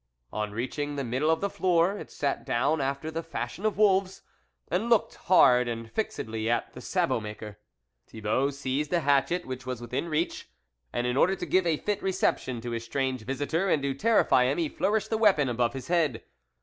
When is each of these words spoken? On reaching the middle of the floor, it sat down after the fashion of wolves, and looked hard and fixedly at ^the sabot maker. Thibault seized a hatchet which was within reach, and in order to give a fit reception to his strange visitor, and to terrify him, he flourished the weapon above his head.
On 0.33 0.51
reaching 0.51 0.95
the 0.95 1.03
middle 1.03 1.29
of 1.29 1.41
the 1.41 1.47
floor, 1.51 1.99
it 1.99 2.09
sat 2.09 2.43
down 2.43 2.81
after 2.81 3.11
the 3.11 3.21
fashion 3.21 3.67
of 3.67 3.77
wolves, 3.77 4.23
and 4.67 4.89
looked 4.89 5.13
hard 5.13 5.67
and 5.67 5.91
fixedly 5.91 6.49
at 6.49 6.73
^the 6.73 6.81
sabot 6.81 7.21
maker. 7.21 7.59
Thibault 8.07 8.49
seized 8.49 8.91
a 8.93 9.01
hatchet 9.01 9.45
which 9.45 9.67
was 9.67 9.79
within 9.79 10.09
reach, 10.09 10.49
and 10.91 11.05
in 11.05 11.17
order 11.17 11.35
to 11.35 11.45
give 11.45 11.67
a 11.67 11.77
fit 11.77 12.01
reception 12.01 12.61
to 12.61 12.71
his 12.71 12.83
strange 12.83 13.21
visitor, 13.21 13.69
and 13.69 13.83
to 13.83 13.93
terrify 13.93 14.45
him, 14.45 14.57
he 14.57 14.69
flourished 14.69 15.11
the 15.11 15.19
weapon 15.19 15.47
above 15.47 15.73
his 15.73 15.87
head. 15.87 16.23